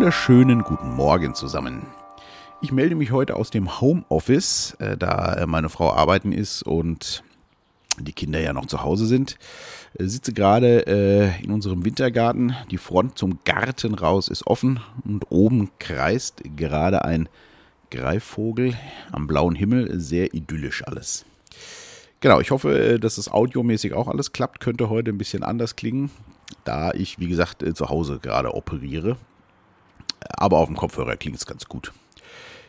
wunderschönen 0.00 0.62
guten 0.62 0.96
Morgen 0.96 1.34
zusammen. 1.34 1.86
Ich 2.62 2.72
melde 2.72 2.94
mich 2.94 3.12
heute 3.12 3.36
aus 3.36 3.50
dem 3.50 3.82
Homeoffice, 3.82 4.74
äh, 4.78 4.96
da 4.96 5.34
äh, 5.34 5.46
meine 5.46 5.68
Frau 5.68 5.92
arbeiten 5.92 6.32
ist 6.32 6.62
und 6.62 7.22
die 7.98 8.14
Kinder 8.14 8.40
ja 8.40 8.54
noch 8.54 8.64
zu 8.64 8.82
Hause 8.82 9.04
sind. 9.04 9.36
Äh, 9.98 10.06
sitze 10.06 10.32
gerade 10.32 10.86
äh, 10.86 11.44
in 11.44 11.50
unserem 11.50 11.84
Wintergarten. 11.84 12.56
Die 12.70 12.78
Front 12.78 13.18
zum 13.18 13.40
Garten 13.44 13.92
raus 13.92 14.28
ist 14.28 14.46
offen 14.46 14.80
und 15.04 15.26
oben 15.28 15.68
kreist 15.78 16.44
gerade 16.56 17.04
ein 17.04 17.28
Greifvogel 17.90 18.72
am 19.12 19.26
blauen 19.26 19.54
Himmel. 19.54 20.00
Sehr 20.00 20.32
idyllisch 20.32 20.82
alles. 20.86 21.26
Genau, 22.20 22.40
ich 22.40 22.52
hoffe, 22.52 22.94
äh, 22.94 22.98
dass 22.98 23.16
das 23.16 23.30
audiomäßig 23.30 23.92
auch 23.92 24.08
alles 24.08 24.32
klappt. 24.32 24.60
Könnte 24.60 24.88
heute 24.88 25.10
ein 25.10 25.18
bisschen 25.18 25.42
anders 25.42 25.76
klingen, 25.76 26.10
da 26.64 26.90
ich, 26.92 27.18
wie 27.18 27.28
gesagt, 27.28 27.62
zu 27.76 27.90
Hause 27.90 28.18
gerade 28.22 28.54
operiere 28.54 29.18
aber 30.40 30.58
auf 30.58 30.66
dem 30.66 30.76
Kopfhörer 30.76 31.16
klingt 31.16 31.36
es 31.36 31.46
ganz 31.46 31.66
gut. 31.66 31.92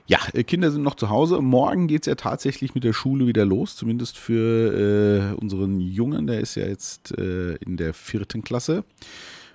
Ja, 0.06 0.20
äh, 0.34 0.44
Kinder 0.44 0.72
sind 0.72 0.84
noch 0.84 0.96
zu 0.96 1.10
Hause. 1.10 1.42
Morgen 1.42 1.88
geht 1.88 2.02
es 2.02 2.08
ja 2.08 2.16
tatsächlich 2.16 2.76
mit 2.76 2.84
der 2.84 2.94
Schule 2.94 3.28
wieder 3.28 3.46
los, 3.46 3.76
zumindest 3.76 4.18
für 4.18 5.32
äh, 5.32 5.42
unseren 5.42 5.80
Jungen, 5.80 6.28
der 6.28 6.42
ist 6.42 6.56
ja 6.56 6.68
jetzt 6.68 7.18
äh, 7.18 7.56
in 7.56 7.78
der 7.78 7.94
vierten 7.94 8.44
Klasse. 8.44 8.84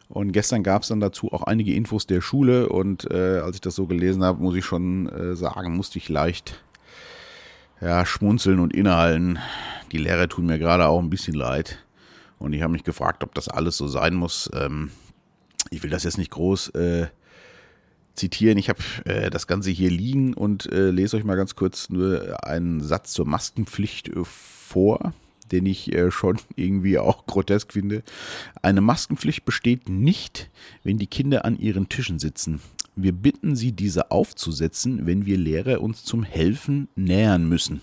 Und 0.08 0.32
gestern 0.32 0.62
gab 0.62 0.82
es 0.82 0.88
dann 0.88 1.00
dazu 1.00 1.32
auch 1.32 1.42
einige 1.42 1.74
Infos 1.74 2.06
der 2.06 2.20
Schule 2.20 2.68
und 2.68 3.10
äh, 3.10 3.40
als 3.40 3.56
ich 3.56 3.60
das 3.60 3.74
so 3.74 3.86
gelesen 3.86 4.22
habe, 4.22 4.40
muss 4.40 4.54
ich 4.54 4.64
schon 4.64 5.08
äh, 5.08 5.34
sagen, 5.34 5.76
musste 5.76 5.98
ich 5.98 6.08
leicht 6.08 6.62
ja, 7.80 8.06
schmunzeln 8.06 8.60
und 8.60 8.72
innehalten. 8.72 9.38
Die 9.92 9.98
Lehrer 9.98 10.28
tun 10.28 10.46
mir 10.46 10.58
gerade 10.58 10.86
auch 10.86 11.00
ein 11.00 11.10
bisschen 11.10 11.34
leid. 11.34 11.84
Und 12.38 12.52
ich 12.52 12.62
habe 12.62 12.72
mich 12.72 12.84
gefragt, 12.84 13.24
ob 13.24 13.34
das 13.34 13.48
alles 13.48 13.76
so 13.76 13.88
sein 13.88 14.14
muss. 14.14 14.50
Ähm, 14.54 14.90
ich 15.70 15.82
will 15.82 15.90
das 15.90 16.04
jetzt 16.04 16.18
nicht 16.18 16.30
groß 16.30 16.70
äh, 16.70 17.08
zitieren. 18.16 18.58
Ich 18.58 18.68
habe 18.68 18.80
äh, 19.04 19.30
das 19.30 19.46
Ganze 19.46 19.70
hier 19.70 19.90
liegen 19.90 20.34
und 20.34 20.70
äh, 20.72 20.90
lese 20.90 21.16
euch 21.16 21.24
mal 21.24 21.36
ganz 21.36 21.54
kurz 21.54 21.90
nur 21.90 22.44
einen 22.44 22.80
Satz 22.80 23.12
zur 23.12 23.26
Maskenpflicht 23.26 24.08
äh, 24.08 24.24
vor, 24.24 25.12
den 25.52 25.66
ich 25.66 25.92
äh, 25.92 26.10
schon 26.10 26.38
irgendwie 26.56 26.98
auch 26.98 27.26
grotesk 27.26 27.72
finde. 27.72 28.02
Eine 28.62 28.80
Maskenpflicht 28.80 29.44
besteht 29.44 29.88
nicht, 29.88 30.50
wenn 30.82 30.98
die 30.98 31.06
Kinder 31.06 31.44
an 31.44 31.58
ihren 31.58 31.88
Tischen 31.88 32.18
sitzen. 32.18 32.60
Wir 32.96 33.12
bitten 33.12 33.56
sie, 33.56 33.72
diese 33.72 34.10
aufzusetzen, 34.10 35.06
wenn 35.06 35.26
wir 35.26 35.36
Lehrer 35.36 35.82
uns 35.82 36.02
zum 36.02 36.22
Helfen 36.22 36.88
nähern 36.96 37.46
müssen. 37.46 37.82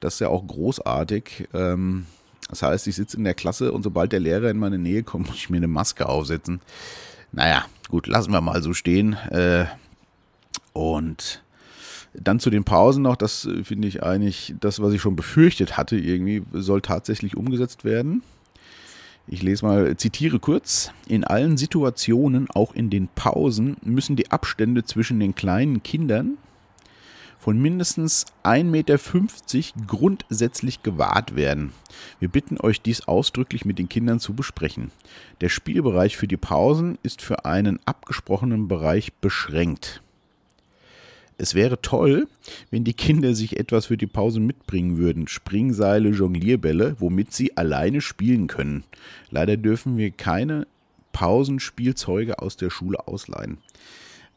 Das 0.00 0.14
ist 0.14 0.20
ja 0.20 0.28
auch 0.28 0.46
großartig. 0.46 1.48
Ähm, 1.54 2.06
das 2.50 2.62
heißt, 2.62 2.86
ich 2.86 2.96
sitze 2.96 3.16
in 3.16 3.24
der 3.24 3.32
Klasse 3.32 3.72
und 3.72 3.82
sobald 3.82 4.12
der 4.12 4.20
Lehrer 4.20 4.50
in 4.50 4.58
meine 4.58 4.78
Nähe 4.78 5.02
kommt, 5.02 5.28
muss 5.28 5.36
ich 5.36 5.48
mir 5.48 5.56
eine 5.56 5.68
Maske 5.68 6.06
aufsetzen. 6.06 6.60
Naja, 7.32 7.64
gut, 7.88 8.06
lassen 8.06 8.32
wir 8.32 8.40
mal 8.40 8.62
so 8.62 8.74
stehen. 8.74 9.14
Äh, 9.30 9.64
und 10.72 11.42
dann 12.14 12.38
zu 12.38 12.50
den 12.50 12.64
Pausen 12.64 13.02
noch, 13.02 13.16
das 13.16 13.46
äh, 13.46 13.64
finde 13.64 13.88
ich 13.88 14.02
eigentlich, 14.02 14.54
das, 14.60 14.80
was 14.80 14.92
ich 14.92 15.00
schon 15.00 15.16
befürchtet 15.16 15.76
hatte, 15.76 15.96
irgendwie, 15.96 16.42
soll 16.52 16.82
tatsächlich 16.82 17.36
umgesetzt 17.36 17.84
werden. 17.84 18.22
Ich 19.26 19.42
lese 19.42 19.64
mal, 19.64 19.96
zitiere 19.96 20.40
kurz. 20.40 20.90
In 21.06 21.24
allen 21.24 21.56
Situationen, 21.56 22.50
auch 22.50 22.74
in 22.74 22.90
den 22.90 23.08
Pausen, 23.08 23.76
müssen 23.82 24.16
die 24.16 24.30
Abstände 24.30 24.84
zwischen 24.84 25.20
den 25.20 25.34
kleinen 25.34 25.82
Kindern 25.82 26.36
von 27.42 27.60
mindestens 27.60 28.26
1,50 28.44 28.62
Meter 28.62 28.98
grundsätzlich 29.88 30.84
gewahrt 30.84 31.34
werden. 31.34 31.72
Wir 32.20 32.28
bitten 32.28 32.56
euch 32.60 32.80
dies 32.80 33.08
ausdrücklich 33.08 33.64
mit 33.64 33.80
den 33.80 33.88
Kindern 33.88 34.20
zu 34.20 34.32
besprechen. 34.32 34.92
Der 35.40 35.48
Spielbereich 35.48 36.16
für 36.16 36.28
die 36.28 36.36
Pausen 36.36 36.98
ist 37.02 37.20
für 37.20 37.44
einen 37.44 37.80
abgesprochenen 37.84 38.68
Bereich 38.68 39.12
beschränkt. 39.14 40.02
Es 41.36 41.56
wäre 41.56 41.82
toll, 41.82 42.28
wenn 42.70 42.84
die 42.84 42.94
Kinder 42.94 43.34
sich 43.34 43.58
etwas 43.58 43.86
für 43.86 43.96
die 43.96 44.06
Pause 44.06 44.38
mitbringen 44.38 44.96
würden. 44.96 45.26
Springseile, 45.26 46.10
Jonglierbälle, 46.10 46.94
womit 47.00 47.32
sie 47.32 47.56
alleine 47.56 48.02
spielen 48.02 48.46
können. 48.46 48.84
Leider 49.30 49.56
dürfen 49.56 49.96
wir 49.96 50.12
keine 50.12 50.68
Pausenspielzeuge 51.12 52.38
aus 52.38 52.56
der 52.56 52.70
Schule 52.70 53.08
ausleihen. 53.08 53.58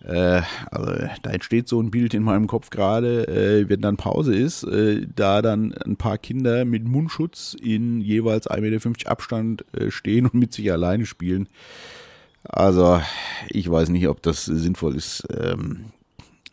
Äh, 0.05 0.43
also 0.69 0.93
da 1.23 1.31
entsteht 1.31 1.67
so 1.67 1.81
ein 1.81 1.89
Bild 1.89 2.13
in 2.13 2.21
meinem 2.21 2.47
Kopf 2.47 2.69
gerade, 2.69 3.27
äh, 3.27 3.69
wenn 3.69 3.81
dann 3.81 3.97
Pause 3.97 4.35
ist, 4.35 4.63
äh, 4.63 5.05
da 5.15 5.41
dann 5.41 5.73
ein 5.73 5.95
paar 5.95 6.17
Kinder 6.17 6.63
mit 6.63 6.85
Mundschutz 6.85 7.55
in 7.59 8.01
jeweils 8.01 8.47
1,50 8.49 8.61
Meter 8.61 9.11
Abstand 9.11 9.65
äh, 9.75 9.89
stehen 9.89 10.25
und 10.25 10.35
mit 10.35 10.53
sich 10.53 10.71
alleine 10.71 11.05
spielen. 11.05 11.49
Also 12.43 13.01
ich 13.49 13.69
weiß 13.69 13.89
nicht, 13.89 14.07
ob 14.07 14.21
das 14.21 14.45
sinnvoll 14.45 14.95
ist. 14.95 15.23
Ähm, 15.35 15.85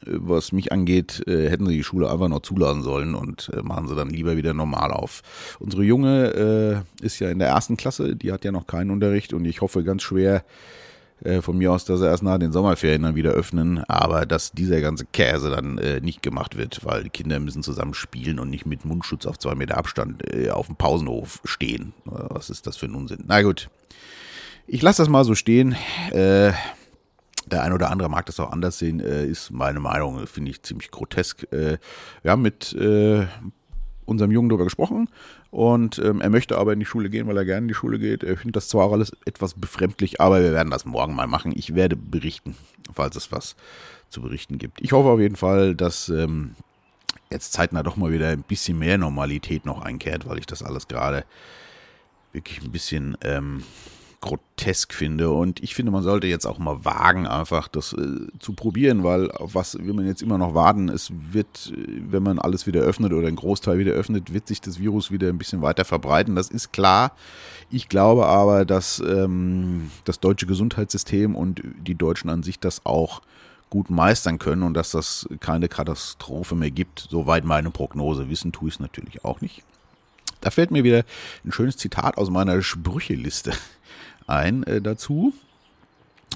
was 0.04 0.50
mich 0.50 0.72
angeht, 0.72 1.22
äh, 1.28 1.48
hätten 1.48 1.66
sie 1.66 1.76
die 1.76 1.84
Schule 1.84 2.10
einfach 2.10 2.28
noch 2.28 2.40
zulassen 2.40 2.82
sollen 2.82 3.14
und 3.14 3.50
äh, 3.54 3.62
machen 3.62 3.86
sie 3.86 3.94
dann 3.94 4.08
lieber 4.08 4.36
wieder 4.36 4.54
normal 4.54 4.90
auf. 4.92 5.22
Unsere 5.60 5.84
Junge 5.84 6.82
ist 7.02 7.20
ja 7.20 7.28
in 7.28 7.38
der 7.38 7.48
ersten 7.48 7.76
Klasse, 7.76 8.16
die 8.16 8.32
hat 8.32 8.44
ja 8.44 8.50
noch 8.50 8.66
keinen 8.66 8.90
Unterricht 8.90 9.34
und 9.34 9.44
ich 9.44 9.60
hoffe 9.60 9.84
ganz 9.84 10.02
schwer, 10.02 10.42
von 11.40 11.56
mir 11.56 11.72
aus, 11.72 11.84
dass 11.84 12.00
er 12.00 12.08
erst 12.08 12.22
nach 12.22 12.38
den 12.38 12.52
Sommerferien 12.52 13.02
dann 13.02 13.14
wieder 13.14 13.30
öffnen, 13.30 13.84
aber 13.84 14.26
dass 14.26 14.52
dieser 14.52 14.80
ganze 14.80 15.04
Käse 15.06 15.50
dann 15.50 15.78
äh, 15.78 16.00
nicht 16.00 16.22
gemacht 16.22 16.56
wird, 16.56 16.84
weil 16.84 17.04
die 17.04 17.10
Kinder 17.10 17.38
müssen 17.38 17.62
zusammen 17.62 17.94
spielen 17.94 18.38
und 18.38 18.50
nicht 18.50 18.66
mit 18.66 18.84
Mundschutz 18.84 19.26
auf 19.26 19.38
zwei 19.38 19.54
Meter 19.54 19.76
Abstand 19.76 20.22
äh, 20.34 20.50
auf 20.50 20.66
dem 20.66 20.76
Pausenhof 20.76 21.40
stehen. 21.44 21.92
Was 22.04 22.50
ist 22.50 22.66
das 22.66 22.76
für 22.76 22.86
ein 22.86 22.94
Unsinn? 22.94 23.24
Na 23.26 23.42
gut. 23.42 23.70
Ich 24.66 24.82
lasse 24.82 25.02
das 25.02 25.08
mal 25.08 25.24
so 25.24 25.34
stehen. 25.34 25.76
Äh, 26.10 26.52
der 27.46 27.62
ein 27.62 27.72
oder 27.72 27.90
andere 27.90 28.08
mag 28.08 28.26
das 28.26 28.40
auch 28.40 28.52
anders 28.52 28.78
sehen, 28.78 29.00
äh, 29.00 29.26
ist 29.26 29.50
meine 29.50 29.80
Meinung, 29.80 30.26
finde 30.26 30.50
ich 30.50 30.62
ziemlich 30.62 30.90
grotesk. 30.90 31.44
Äh, 31.52 31.78
wir 32.22 32.30
haben 32.30 32.42
mit 32.42 32.72
äh, 32.74 33.26
unserem 34.04 34.30
Jungen 34.30 34.48
darüber 34.48 34.64
gesprochen 34.64 35.08
und 35.50 35.98
ähm, 35.98 36.20
er 36.20 36.30
möchte 36.30 36.58
aber 36.58 36.72
in 36.72 36.80
die 36.80 36.86
Schule 36.86 37.10
gehen, 37.10 37.26
weil 37.26 37.36
er 37.36 37.44
gerne 37.44 37.64
in 37.64 37.68
die 37.68 37.74
Schule 37.74 37.98
geht. 37.98 38.22
Er 38.22 38.36
findet 38.36 38.56
das 38.56 38.68
zwar 38.68 38.86
auch 38.86 38.92
alles 38.92 39.12
etwas 39.24 39.54
befremdlich, 39.54 40.20
aber 40.20 40.42
wir 40.42 40.52
werden 40.52 40.70
das 40.70 40.84
morgen 40.84 41.14
mal 41.14 41.26
machen. 41.26 41.52
Ich 41.54 41.74
werde 41.74 41.96
berichten, 41.96 42.56
falls 42.92 43.16
es 43.16 43.32
was 43.32 43.56
zu 44.08 44.22
berichten 44.22 44.58
gibt. 44.58 44.80
Ich 44.80 44.92
hoffe 44.92 45.08
auf 45.08 45.20
jeden 45.20 45.36
Fall, 45.36 45.74
dass 45.74 46.08
ähm, 46.08 46.54
jetzt 47.30 47.52
zeitnah 47.52 47.82
doch 47.82 47.96
mal 47.96 48.12
wieder 48.12 48.28
ein 48.28 48.42
bisschen 48.42 48.78
mehr 48.78 48.98
Normalität 48.98 49.64
noch 49.64 49.82
einkehrt, 49.82 50.28
weil 50.28 50.38
ich 50.38 50.46
das 50.46 50.62
alles 50.62 50.88
gerade 50.88 51.24
wirklich 52.32 52.62
ein 52.62 52.72
bisschen 52.72 53.16
ähm, 53.22 53.62
grotesk 54.22 54.94
finde. 54.94 55.30
Und 55.30 55.62
ich 55.62 55.74
finde, 55.74 55.92
man 55.92 56.02
sollte 56.02 56.26
jetzt 56.26 56.46
auch 56.46 56.58
mal 56.58 56.84
wagen, 56.84 57.26
einfach 57.26 57.68
das 57.68 57.92
äh, 57.92 58.28
zu 58.38 58.54
probieren, 58.54 59.04
weil 59.04 59.30
auf 59.32 59.54
was 59.54 59.76
will 59.78 59.92
man 59.92 60.06
jetzt 60.06 60.22
immer 60.22 60.38
noch 60.38 60.54
warten? 60.54 60.88
Es 60.88 61.12
wird, 61.32 61.72
äh, 61.76 62.00
wenn 62.08 62.22
man 62.22 62.38
alles 62.38 62.66
wieder 62.66 62.80
öffnet 62.80 63.12
oder 63.12 63.28
einen 63.28 63.36
Großteil 63.36 63.78
wieder 63.78 63.92
öffnet, 63.92 64.32
wird 64.32 64.46
sich 64.48 64.60
das 64.60 64.78
Virus 64.78 65.10
wieder 65.10 65.28
ein 65.28 65.38
bisschen 65.38 65.60
weiter 65.60 65.84
verbreiten. 65.84 66.36
Das 66.36 66.48
ist 66.48 66.72
klar. 66.72 67.12
Ich 67.68 67.88
glaube 67.88 68.26
aber, 68.26 68.64
dass 68.64 69.00
ähm, 69.00 69.90
das 70.04 70.20
deutsche 70.20 70.46
Gesundheitssystem 70.46 71.34
und 71.34 71.60
die 71.86 71.96
Deutschen 71.96 72.30
an 72.30 72.42
sich 72.42 72.58
das 72.58 72.86
auch 72.86 73.22
gut 73.70 73.90
meistern 73.90 74.38
können 74.38 74.62
und 74.62 74.74
dass 74.74 74.92
das 74.92 75.28
keine 75.40 75.68
Katastrophe 75.68 76.54
mehr 76.54 76.70
gibt. 76.70 77.08
Soweit 77.10 77.44
meine 77.44 77.70
Prognose. 77.70 78.30
Wissen 78.30 78.52
tue 78.52 78.68
ich 78.68 78.74
es 78.76 78.80
natürlich 78.80 79.24
auch 79.24 79.40
nicht. 79.40 79.62
Da 80.40 80.50
fällt 80.50 80.70
mir 80.70 80.84
wieder 80.84 81.04
ein 81.44 81.52
schönes 81.52 81.76
Zitat 81.76 82.18
aus 82.18 82.30
meiner 82.30 82.62
Sprücheliste 82.62 83.52
ein 84.26 84.62
äh, 84.64 84.80
dazu. 84.80 85.32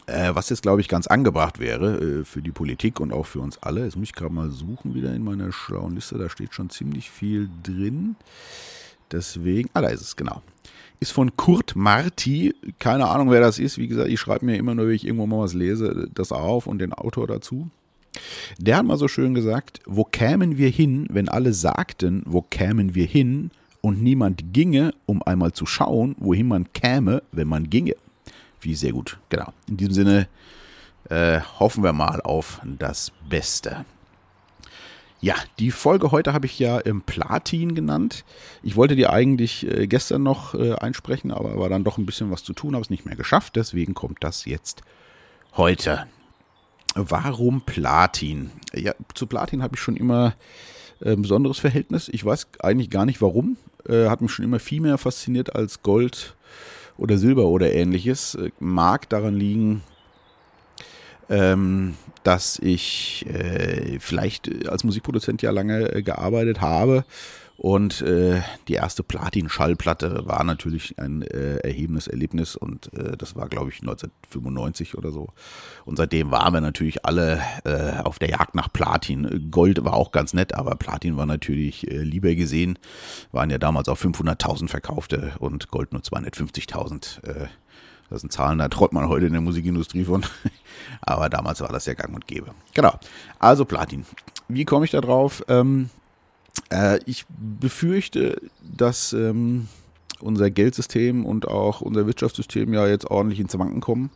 Äh, 0.07 0.35
was 0.35 0.51
jetzt, 0.51 0.63
glaube 0.63 0.81
ich, 0.81 0.89
ganz 0.89 1.07
angebracht 1.07 1.59
wäre 1.59 2.21
äh, 2.21 2.25
für 2.25 2.43
die 2.43 2.53
Politik 2.53 3.01
und 3.01 3.13
auch 3.13 3.27
für 3.27 3.41
uns 3.41 3.59
alle. 3.63 3.85
Jetzt 3.85 3.97
muss 3.97 4.09
ich 4.09 4.15
gerade 4.15 4.33
mal 4.33 4.51
suchen 4.51 4.95
wieder 4.95 5.13
in 5.15 5.25
meiner 5.25 5.53
schlauen 5.53 5.95
Liste. 5.95 6.19
Da 6.19 6.29
steht 6.29 6.55
schon 6.55 6.71
ziemlich 6.71 7.11
viel 7.11 7.49
drin. 7.63 8.17
Deswegen, 9.11 9.71
ah, 9.75 9.81
da 9.81 9.89
ist 9.89 10.03
es, 10.03 10.17
genau. 10.17 10.43
Ist 11.01 11.13
von 11.13 11.37
Kurt 11.37 11.77
Marti. 11.77 12.55
Keine 12.79 13.09
Ahnung, 13.09 13.31
wer 13.31 13.41
das 13.41 13.59
ist. 13.59 13.79
Wie 13.79 13.89
gesagt, 13.89 14.09
ich 14.09 14.21
schreibe 14.21 14.47
mir 14.47 14.57
immer 14.57 14.75
nur, 14.75 14.87
wenn 14.87 14.95
ich 14.95 15.07
irgendwo 15.07 15.27
mal 15.27 15.41
was 15.41 15.55
lese, 15.55 16.09
das 16.15 16.33
auf 16.33 16.67
und 16.67 16.79
den 16.79 16.93
Autor 16.93 17.27
dazu. 17.27 17.69
Der 18.59 18.79
hat 18.79 18.87
mal 18.87 18.97
so 18.97 19.09
schön 19.09 19.35
gesagt, 19.35 19.81
wo 19.87 20.05
kämen 20.05 20.57
wir 20.57 20.71
hin, 20.71 21.07
wenn 21.11 21.29
alle 21.29 21.53
sagten, 21.53 22.23
wo 22.27 22.43
kämen 22.43 22.95
wir 22.95 23.07
hin, 23.07 23.51
und 23.87 24.03
niemand 24.03 24.53
ginge, 24.53 24.93
um 25.07 25.23
einmal 25.23 25.53
zu 25.53 25.65
schauen, 25.65 26.17
wohin 26.19 26.49
man 26.49 26.73
käme, 26.73 27.23
wenn 27.31 27.47
man 27.47 27.71
ginge. 27.71 27.95
Wie 28.61 28.75
sehr 28.75 28.91
gut, 28.91 29.21
genau. 29.29 29.53
In 29.69 29.77
diesem 29.77 29.95
Sinne 29.95 30.29
äh, 31.09 31.41
hoffen 31.61 31.85
wir 31.85 31.93
mal 31.93 32.21
auf 32.21 32.61
das 32.65 33.13
Beste. 33.29 33.85
Ja, 35.21 35.37
die 35.61 35.71
Folge 35.71 36.11
heute 36.11 36.33
habe 36.33 36.47
ich 36.47 36.59
ja 36.59 36.81
im 36.81 37.03
Platin 37.03 37.77
genannt. 37.77 38.25
Ich 38.65 38.75
wollte 38.75 38.97
die 38.97 39.07
eigentlich 39.07 39.65
äh, 39.71 39.87
gestern 39.87 40.25
noch 40.25 40.57
äh, 40.57 40.73
einsprechen, 40.73 41.31
aber 41.31 41.57
war 41.57 41.69
dann 41.69 41.85
doch 41.85 41.97
ein 41.97 42.07
bisschen 42.07 42.33
was 42.33 42.43
zu 42.43 42.55
tun, 42.55 42.75
habe 42.75 42.83
es 42.83 42.91
nicht 42.91 43.07
mehr 43.07 43.15
geschafft. 43.15 43.55
Deswegen 43.55 43.95
kommt 43.95 44.19
das 44.25 44.47
jetzt 44.47 44.83
heute. 45.57 46.09
Warum 46.97 47.61
Platin? 47.61 48.51
Ja, 48.75 48.95
zu 49.15 49.29
Platin 49.29 49.63
habe 49.63 49.77
ich 49.77 49.81
schon 49.81 49.97
immer 49.97 50.35
äh, 51.01 51.17
besonderes 51.17 51.59
Verhältnis. 51.59 52.09
Ich 52.09 52.25
weiß 52.25 52.49
eigentlich 52.61 52.91
gar 52.91 53.07
nicht 53.07 53.21
warum 53.23 53.57
äh, 53.89 54.09
hat 54.09 54.21
mich 54.21 54.33
schon 54.33 54.45
immer 54.45 54.59
viel 54.59 54.81
mehr 54.81 54.99
fasziniert 54.99 55.55
als 55.55 55.83
Gold 55.83 56.35
oder 56.97 57.19
Silber 57.19 57.47
oder 57.47 57.73
ähnliches. 57.73 58.35
Äh, 58.35 58.51
mag 58.59 59.09
daran 59.09 59.35
liegen, 59.35 59.83
ähm, 61.29 61.97
dass 62.23 62.59
ich 62.59 63.27
äh, 63.29 63.99
vielleicht 64.01 64.69
als 64.69 64.85
Musikproduzent 64.85 65.43
ja 65.43 65.51
lange 65.51 65.93
äh, 65.93 66.03
gearbeitet 66.03 66.61
habe 66.61 67.05
und 67.57 68.03
äh, 68.03 68.43
die 68.69 68.75
erste 68.75 69.03
Platin-Schallplatte 69.03 70.27
war 70.27 70.45
natürlich 70.45 70.99
ein 70.99 71.23
äh, 71.23 71.57
erhebendes 71.59 72.07
Erlebnis 72.07 72.55
und 72.55 72.93
äh, 72.93 73.17
das 73.17 73.35
war, 73.35 73.49
glaube 73.49 73.71
ich, 73.71 73.81
1995 73.81 74.97
oder 74.97 75.11
so. 75.11 75.29
Und 75.87 75.97
seitdem 75.97 76.31
waren 76.31 76.53
wir 76.53 76.61
natürlich 76.61 77.07
alle 77.07 77.41
äh, 77.65 78.03
auf 78.03 78.19
der 78.19 78.29
Jagd 78.29 78.55
nach 78.55 78.71
Platin. 78.71 79.49
Gold 79.51 79.85
war 79.85 79.95
auch 79.95 80.13
ganz 80.13 80.35
nett, 80.35 80.55
aber 80.55 80.75
Platin 80.75 81.17
war 81.17 81.25
natürlich 81.25 81.91
äh, 81.91 81.97
lieber 81.99 82.35
gesehen. 82.35 82.79
Waren 83.33 83.49
ja 83.49 83.59
damals 83.59 83.89
auch 83.89 83.99
500.000 83.99 84.69
verkaufte 84.69 85.33
und 85.39 85.69
Gold 85.71 85.93
nur 85.93 86.03
250.000. 86.03 87.25
Äh, 87.27 87.47
das 88.11 88.21
sind 88.21 88.33
Zahlen, 88.33 88.59
da 88.59 88.69
traut 88.69 88.93
man 88.93 89.09
heute 89.09 89.27
in 89.27 89.33
der 89.33 89.41
Musikindustrie 89.41 90.05
von. 90.05 90.25
aber 91.01 91.31
damals 91.31 91.63
war 91.63 91.73
das 91.73 91.87
ja 91.87 91.95
gang 91.95 92.15
und 92.15 92.27
gäbe. 92.27 92.53
Genau. 92.75 92.99
Also 93.39 93.65
Platin. 93.65 94.05
Wie 94.49 94.65
komme 94.67 94.85
ich 94.85 94.91
da 94.91 95.01
drauf? 95.01 95.43
Ähm, 95.49 95.91
äh, 96.71 96.99
ich 97.07 97.25
befürchte, 97.29 98.41
dass 98.63 99.13
ähm, 99.13 99.69
unser 100.21 100.51
Geldsystem 100.51 101.25
und 101.25 101.49
auch 101.49 101.81
unser 101.81 102.07
Wirtschaftssystem 102.07 102.73
ja 102.73 102.87
jetzt 102.87 103.07
ordentlich 103.11 103.41
ins 103.41 103.59
Wanken 103.59 103.81
kommen 103.81 104.11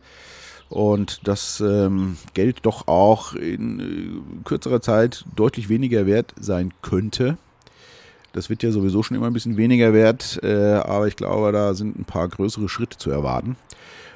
und 0.69 1.27
dass 1.27 1.61
ähm, 1.61 2.17
Geld 2.35 2.61
doch 2.63 2.89
auch 2.89 3.35
in 3.35 3.81
äh, 3.81 4.45
kürzerer 4.45 4.81
Zeit 4.81 5.25
deutlich 5.37 5.69
weniger 5.69 6.07
wert 6.07 6.33
sein 6.39 6.73
könnte. 6.81 7.37
Das 8.33 8.49
wird 8.49 8.63
ja 8.63 8.71
sowieso 8.71 9.03
schon 9.03 9.17
immer 9.17 9.27
ein 9.27 9.33
bisschen 9.33 9.57
weniger 9.57 9.93
wert, 9.93 10.39
äh, 10.43 10.75
aber 10.75 11.09
ich 11.09 11.17
glaube, 11.17 11.51
da 11.53 11.75
sind 11.75 11.99
ein 11.99 12.05
paar 12.05 12.29
größere 12.29 12.69
Schritte 12.69 12.97
zu 12.97 13.11
erwarten. 13.11 13.57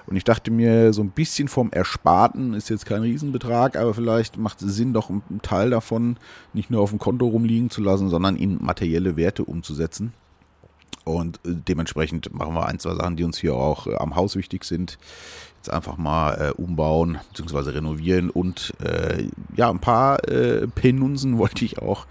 Und 0.06 0.16
ich 0.16 0.24
dachte 0.24 0.50
mir, 0.50 0.92
so 0.92 1.02
ein 1.02 1.10
bisschen 1.10 1.48
vom 1.48 1.70
Ersparten 1.72 2.52
ist 2.54 2.68
jetzt 2.68 2.84
kein 2.84 3.02
Riesenbetrag, 3.02 3.76
aber 3.76 3.94
vielleicht 3.94 4.36
macht 4.36 4.60
es 4.62 4.76
Sinn, 4.76 4.92
doch 4.92 5.08
einen 5.08 5.40
Teil 5.42 5.70
davon 5.70 6.18
nicht 6.52 6.70
nur 6.70 6.82
auf 6.82 6.90
dem 6.90 6.98
Konto 6.98 7.26
rumliegen 7.26 7.70
zu 7.70 7.80
lassen, 7.80 8.10
sondern 8.10 8.36
in 8.36 8.62
materielle 8.62 9.16
Werte 9.16 9.44
umzusetzen. 9.44 10.12
Und 11.04 11.36
äh, 11.38 11.54
dementsprechend 11.54 12.34
machen 12.34 12.54
wir 12.54 12.66
ein, 12.66 12.78
zwei 12.78 12.94
Sachen, 12.94 13.16
die 13.16 13.24
uns 13.24 13.38
hier 13.38 13.54
auch 13.54 13.86
äh, 13.86 13.94
am 13.96 14.16
Haus 14.16 14.36
wichtig 14.36 14.64
sind. 14.64 14.98
Jetzt 15.56 15.70
einfach 15.70 15.96
mal 15.96 16.34
äh, 16.34 16.50
umbauen 16.50 17.18
bzw. 17.34 17.70
renovieren 17.70 18.30
und 18.30 18.74
äh, 18.82 19.28
ja, 19.56 19.70
ein 19.70 19.80
paar 19.80 20.26
äh, 20.28 20.66
Penunsen 20.66 21.38
wollte 21.38 21.64
ich 21.64 21.78
auch 21.78 22.06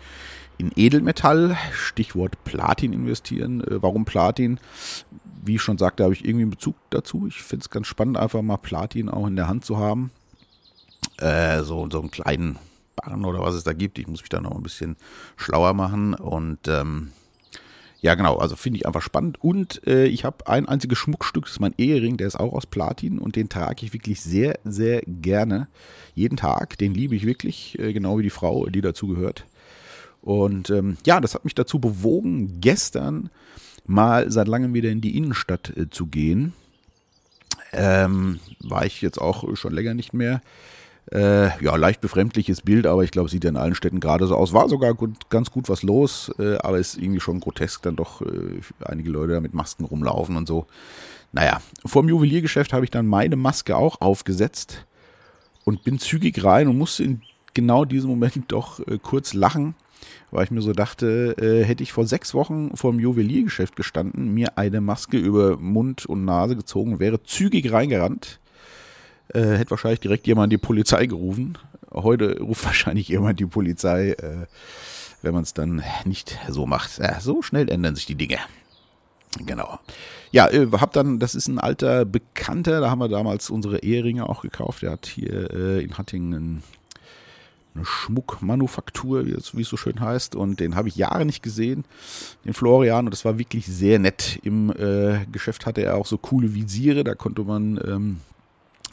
in 0.63 0.71
Edelmetall, 0.75 1.57
Stichwort 1.73 2.43
Platin 2.43 2.93
investieren. 2.93 3.61
Äh, 3.61 3.81
warum 3.81 4.05
Platin? 4.05 4.59
wie 5.45 5.55
ich 5.55 5.61
schon 5.61 5.77
sagte, 5.77 6.03
habe 6.03 6.13
ich 6.13 6.23
irgendwie 6.23 6.43
einen 6.43 6.51
Bezug 6.51 6.75
dazu. 6.89 7.27
Ich 7.27 7.41
finde 7.41 7.63
es 7.63 7.69
ganz 7.69 7.87
spannend, 7.87 8.17
einfach 8.17 8.41
mal 8.41 8.57
Platin 8.57 9.09
auch 9.09 9.27
in 9.27 9.35
der 9.35 9.47
Hand 9.47 9.65
zu 9.65 9.77
haben. 9.77 10.11
Äh, 11.17 11.63
so, 11.63 11.87
so 11.91 11.99
einen 11.99 12.11
kleinen 12.11 12.57
Barren 12.95 13.25
oder 13.25 13.39
was 13.41 13.55
es 13.55 13.63
da 13.63 13.73
gibt. 13.73 13.99
Ich 13.99 14.07
muss 14.07 14.21
mich 14.21 14.29
da 14.29 14.41
noch 14.41 14.55
ein 14.55 14.63
bisschen 14.63 14.95
schlauer 15.35 15.73
machen. 15.73 16.13
Und 16.13 16.59
ähm, 16.67 17.11
ja, 18.01 18.15
genau, 18.15 18.37
also 18.37 18.55
finde 18.55 18.79
ich 18.79 18.87
einfach 18.87 19.01
spannend. 19.01 19.41
Und 19.43 19.85
äh, 19.85 20.05
ich 20.05 20.23
habe 20.23 20.47
ein 20.47 20.67
einziges 20.67 20.97
Schmuckstück, 20.97 21.45
das 21.45 21.53
ist 21.53 21.59
mein 21.59 21.75
Ehering, 21.77 22.17
der 22.17 22.27
ist 22.27 22.39
auch 22.39 22.53
aus 22.53 22.65
Platin 22.65 23.19
und 23.19 23.35
den 23.35 23.49
trage 23.49 23.85
ich 23.85 23.93
wirklich 23.93 24.21
sehr, 24.21 24.59
sehr 24.63 25.01
gerne. 25.05 25.67
Jeden 26.15 26.37
Tag, 26.37 26.77
den 26.77 26.93
liebe 26.93 27.15
ich 27.15 27.25
wirklich, 27.25 27.77
äh, 27.79 27.91
genau 27.91 28.17
wie 28.17 28.23
die 28.23 28.29
Frau, 28.29 28.67
die 28.67 28.81
dazu 28.81 29.07
gehört. 29.07 29.45
Und 30.23 30.69
ähm, 30.69 30.97
ja, 31.05 31.19
das 31.19 31.35
hat 31.35 31.43
mich 31.43 31.53
dazu 31.53 31.79
bewogen, 31.79 32.61
gestern 32.61 33.29
mal 33.85 34.31
seit 34.31 34.47
langem 34.47 34.73
wieder 34.73 34.89
in 34.89 35.01
die 35.01 35.17
Innenstadt 35.17 35.75
äh, 35.75 35.89
zu 35.89 36.07
gehen. 36.07 36.53
Ähm, 37.73 38.39
war 38.61 38.85
ich 38.85 39.01
jetzt 39.01 39.19
auch 39.19 39.55
schon 39.57 39.73
länger 39.73 39.93
nicht 39.93 40.13
mehr. 40.13 40.41
Äh, 41.11 41.61
ja, 41.61 41.75
leicht 41.75 41.99
befremdliches 41.99 42.61
Bild, 42.61 42.87
aber 42.87 43.03
ich 43.03 43.11
glaube, 43.11 43.29
sieht 43.29 43.43
ja 43.43 43.49
in 43.49 43.57
allen 43.57 43.75
Städten 43.75 43.99
gerade 43.99 44.25
so 44.25 44.35
aus. 44.35 44.53
War 44.53 44.69
sogar 44.69 44.93
gut, 44.93 45.29
ganz 45.29 45.51
gut 45.51 45.67
was 45.67 45.83
los, 45.83 46.33
äh, 46.39 46.55
aber 46.57 46.79
ist 46.79 46.97
irgendwie 46.97 47.19
schon 47.19 47.41
grotesk, 47.41 47.81
dann 47.81 47.97
doch 47.97 48.21
äh, 48.21 48.61
einige 48.85 49.09
Leute 49.09 49.33
da 49.33 49.41
mit 49.41 49.53
Masken 49.53 49.83
rumlaufen 49.83 50.37
und 50.37 50.47
so. 50.47 50.65
Naja, 51.33 51.61
vor 51.85 52.03
dem 52.03 52.09
Juweliergeschäft 52.09 52.71
habe 52.71 52.85
ich 52.85 52.91
dann 52.91 53.07
meine 53.07 53.35
Maske 53.35 53.75
auch 53.75 53.99
aufgesetzt 53.99 54.85
und 55.65 55.83
bin 55.83 55.99
zügig 55.99 56.41
rein 56.43 56.69
und 56.69 56.77
musste 56.77 57.03
in 57.03 57.21
genau 57.53 57.83
diesem 57.83 58.09
Moment 58.09 58.45
doch 58.47 58.79
äh, 58.87 58.97
kurz 59.01 59.33
lachen, 59.33 59.75
weil 60.31 60.45
ich 60.45 60.51
mir 60.51 60.61
so 60.61 60.73
dachte, 60.73 61.35
äh, 61.37 61.63
hätte 61.63 61.83
ich 61.83 61.93
vor 61.93 62.05
sechs 62.05 62.33
Wochen 62.33 62.75
vor 62.75 62.91
dem 62.91 62.99
Juweliergeschäft 62.99 63.75
gestanden, 63.75 64.33
mir 64.33 64.57
eine 64.57 64.81
Maske 64.81 65.17
über 65.17 65.57
Mund 65.57 66.05
und 66.05 66.25
Nase 66.25 66.55
gezogen, 66.55 66.99
wäre 66.99 67.23
zügig 67.23 67.71
reingerannt, 67.71 68.39
äh, 69.29 69.41
hätte 69.41 69.71
wahrscheinlich 69.71 69.99
direkt 69.99 70.27
jemand 70.27 70.51
die 70.51 70.57
Polizei 70.57 71.05
gerufen. 71.05 71.57
Heute 71.91 72.39
ruft 72.39 72.65
wahrscheinlich 72.65 73.07
jemand 73.07 73.39
die 73.39 73.45
Polizei, 73.45 74.11
äh, 74.11 74.47
wenn 75.21 75.33
man 75.33 75.43
es 75.43 75.53
dann 75.53 75.83
nicht 76.05 76.39
so 76.49 76.65
macht. 76.65 76.97
Ja, 76.99 77.19
so 77.19 77.41
schnell 77.41 77.69
ändern 77.69 77.95
sich 77.95 78.05
die 78.05 78.15
Dinge. 78.15 78.39
Genau. 79.39 79.79
Ja, 80.31 80.49
äh, 80.49 80.67
hab 80.73 80.93
dann, 80.93 81.19
das 81.19 81.35
ist 81.35 81.47
ein 81.47 81.59
alter 81.59 82.05
Bekannter, 82.05 82.81
da 82.81 82.89
haben 82.89 82.99
wir 82.99 83.09
damals 83.09 83.49
unsere 83.49 83.79
Eheringe 83.79 84.27
auch 84.27 84.41
gekauft. 84.41 84.81
Der 84.81 84.91
hat 84.91 85.05
hier 85.05 85.51
äh, 85.51 85.83
in 85.83 85.97
Hattingen 85.97 86.63
eine 87.75 87.85
Schmuckmanufaktur, 87.85 89.25
wie 89.25 89.31
es, 89.31 89.55
wie 89.55 89.61
es 89.61 89.69
so 89.69 89.77
schön 89.77 89.99
heißt. 89.99 90.35
Und 90.35 90.59
den 90.59 90.75
habe 90.75 90.87
ich 90.87 90.95
Jahre 90.95 91.25
nicht 91.25 91.43
gesehen, 91.43 91.85
den 92.45 92.53
Florian. 92.53 93.05
Und 93.05 93.11
das 93.11 93.25
war 93.25 93.39
wirklich 93.39 93.65
sehr 93.65 93.99
nett. 93.99 94.39
Im 94.43 94.71
äh, 94.71 95.25
Geschäft 95.31 95.65
hatte 95.65 95.81
er 95.81 95.97
auch 95.97 96.05
so 96.05 96.17
coole 96.17 96.53
Visiere, 96.53 97.03
da 97.03 97.15
konnte 97.15 97.43
man 97.43 97.79
ähm, 97.85 98.17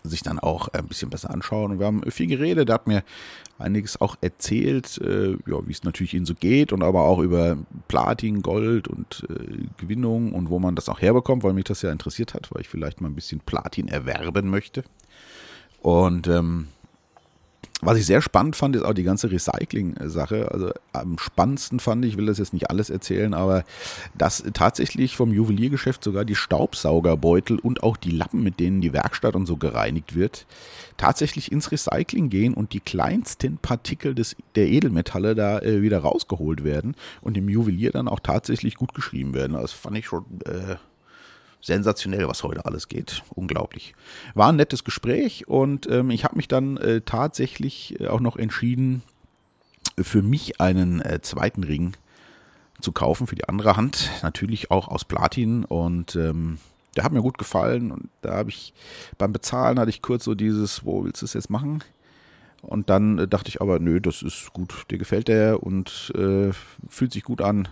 sich 0.03 0.23
dann 0.23 0.39
auch 0.39 0.69
ein 0.69 0.87
bisschen 0.87 1.11
besser 1.11 1.31
anschauen. 1.31 1.73
Und 1.73 1.79
wir 1.79 1.87
haben 1.87 2.03
viel 2.11 2.27
geredet. 2.27 2.69
Er 2.69 2.75
hat 2.75 2.87
mir 2.87 3.03
einiges 3.59 4.01
auch 4.01 4.17
erzählt, 4.21 4.99
äh, 4.99 5.33
ja, 5.33 5.67
wie 5.67 5.73
es 5.73 5.85
natürlich 5.85 6.15
ihnen 6.15 6.27
so 6.27 6.35
geht 6.35 6.73
und 6.73 6.83
aber 6.83 7.03
auch 7.03 7.19
über 7.19 7.59
Platin, 7.89 8.41
Gold 8.43 8.89
und 8.89 9.27
äh, 9.29 9.67
Gewinnung 9.77 10.33
und 10.33 10.49
wo 10.49 10.59
man 10.59 10.75
das 10.75 10.89
auch 10.89 11.01
herbekommt, 11.01 11.43
weil 11.43 11.53
mich 11.53 11.65
das 11.65 11.83
ja 11.83 11.93
interessiert 11.93 12.35
hat, 12.35 12.51
weil 12.53 12.63
ich 12.63 12.69
vielleicht 12.69 13.01
mal 13.01 13.09
ein 13.09 13.15
bisschen 13.15 13.41
Platin 13.41 13.89
erwerben 13.89 14.49
möchte. 14.49 14.85
Und 15.83 16.27
ähm, 16.29 16.69
was 17.81 17.99
ich 17.99 18.07
sehr 18.07 18.21
spannend 18.21 18.57
fand, 18.57 18.77
ist 18.77 18.85
auch 18.85 18.95
die 18.95 19.03
ganze 19.03 19.31
Recycling-Sache. 19.31 20.51
Also 20.53 20.71
am 20.93 21.19
spannendsten 21.19 21.81
fand 21.81 22.05
ich, 22.05 22.17
will 22.17 22.27
das 22.27 22.39
jetzt 22.39 22.53
nicht 22.53 22.71
alles 22.71 22.91
erzählen, 22.91 23.35
aber 23.35 23.65
dass 24.17 24.45
tatsächlich 24.53 25.17
vom 25.17 25.33
Juweliergeschäft 25.33 26.05
sogar 26.05 26.25
die 26.25 26.35
Staubsaugerbeutel 26.35 27.59
und 27.59 27.83
auch 27.83 27.97
die 27.97 28.11
Lappen, 28.11 28.43
mit 28.43 28.61
denen 28.61 28.81
die 28.81 28.93
Werkstatt 28.93 29.35
und 29.35 29.47
so 29.47 29.57
gereinigt 29.57 30.15
wird, 30.15 30.47
tatsächlich 30.97 31.51
ins 31.51 31.73
Recycling 31.73 32.29
gehen 32.29 32.55
und 32.55 32.73
die 32.73 32.81
kleinsten 32.81 33.59
Partikel 33.59 34.15
des, 34.15 34.37
der 34.55 34.69
Edelmetalle 34.69 35.35
da 35.35 35.59
äh, 35.61 35.83
wieder 35.83 36.01
rausgeholt 36.01 36.65
werden 36.65 36.95
und 37.23 37.37
im 37.37 37.49
Juwelier 37.49 37.91
dann 37.91 38.09
auch 38.09 38.21
tatsächlich 38.21 38.75
gut 38.75 38.95
geschrieben 38.95 39.35
werden. 39.35 39.55
Das 39.55 39.73
fand 39.73 39.97
ich 39.97 40.07
schon 40.07 40.25
äh, 40.45 40.77
sensationell, 41.61 42.29
was 42.29 42.43
heute 42.43 42.65
alles 42.65 42.89
geht. 42.89 43.23
Unglaublich. 43.35 43.95
War 44.35 44.49
ein 44.49 44.57
nettes 44.57 44.85
Gespräch 44.85 45.49
und 45.49 45.89
ähm, 45.91 46.11
ich 46.11 46.25
habe 46.25 46.37
mich 46.37 46.49
dann 46.49 46.77
äh, 46.79 47.01
tatsächlich 47.03 48.01
äh, 48.01 48.09
auch 48.09 48.21
noch 48.21 48.37
entschieden, 48.37 49.03
für 49.99 50.23
mich 50.23 50.61
einen 50.61 51.01
äh, 51.01 51.21
zweiten 51.21 51.65
Ring 51.65 51.95
zu 52.81 52.93
kaufen 52.93 53.27
für 53.27 53.35
die 53.35 53.49
andere 53.49 53.77
Hand. 53.77 54.11
Natürlich 54.23 54.71
auch 54.71 54.89
aus 54.89 55.05
Platin 55.05 55.65
und 55.65 56.17
ähm, 56.17 56.59
der 56.97 57.05
hat 57.05 57.13
mir 57.13 57.23
gut 57.23 57.39
gefallen 57.39 57.93
und 57.93 58.09
da 58.23 58.35
habe 58.35 58.51
ich 58.51 58.73
beim 59.19 59.33
Bezahlen 59.33 59.79
hatte 59.79 59.91
ich 59.91 60.03
kurz 60.03 60.25
so 60.25 60.35
dieses, 60.35 60.85
wo 60.85 61.05
willst 61.05 61.23
du 61.23 61.27
es 61.27 61.35
jetzt 61.35 61.51
machen? 61.51 61.85
Und 62.63 62.91
dann 62.91 63.19
äh, 63.19 63.29
dachte 63.29 63.49
ich 63.49 63.61
aber, 63.61 63.79
nö, 63.79 64.01
das 64.01 64.23
ist 64.23 64.53
gut, 64.53 64.87
dir 64.91 64.99
gefällt 64.99 65.29
der 65.29 65.63
und 65.63 66.13
äh, 66.17 66.53
fühlt 66.89 67.13
sich 67.13 67.23
gut 67.23 67.43
an 67.43 67.69